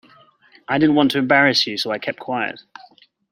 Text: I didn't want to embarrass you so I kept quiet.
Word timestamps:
I 0.67 0.79
didn't 0.79 0.95
want 0.95 1.11
to 1.11 1.19
embarrass 1.19 1.67
you 1.67 1.77
so 1.77 1.91
I 1.91 1.99
kept 1.99 2.17
quiet. 2.17 2.59